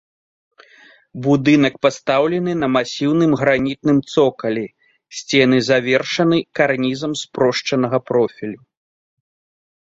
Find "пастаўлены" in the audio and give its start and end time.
1.85-2.51